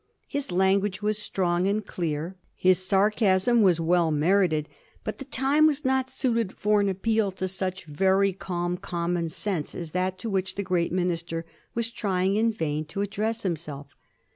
[0.27, 4.67] His language was strong and clear; his sarcasm was well merited;
[5.03, 9.75] but the time was not suited for an appeal to such very calm common sense
[9.75, 11.45] as that to which the great minister
[11.75, 13.95] was trying in vain to address himself.